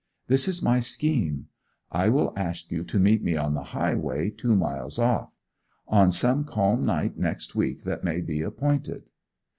[0.25, 1.45] This is my scheme.
[1.91, 5.31] I will ask you to meet me on the highway two miles off;
[5.87, 9.03] on some calm night next week that may be appointed.